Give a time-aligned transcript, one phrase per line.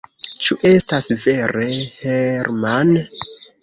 [0.45, 1.69] Ĉu estas vere,
[2.01, 2.95] Herman?